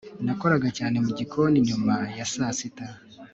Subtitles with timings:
[0.25, 2.87] nakoraga cyane mu gikoni nyuma ya saa sita